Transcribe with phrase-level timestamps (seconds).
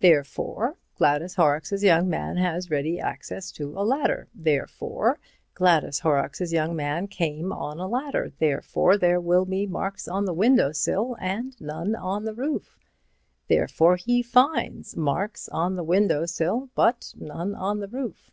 [0.00, 4.26] Therefore Gladys Horrocks's young man had ready access to a ladder.
[4.34, 5.20] Therefore
[5.54, 8.32] Gladys Horrocks's young man came on a ladder.
[8.40, 12.76] Therefore there will be marks on the window sill and none on the roof.
[13.46, 18.32] Therefore he finds marks on the window sill but none on the roof.